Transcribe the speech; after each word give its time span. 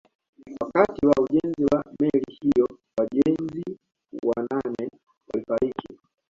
Wakati 0.61 1.05
wa 1.07 1.13
ujenzi 1.23 1.63
wa 1.73 1.85
meli 1.99 2.37
hiyo 2.41 2.67
wajenzi 2.97 3.79
wanane 4.25 4.89
walifariki 5.33 5.87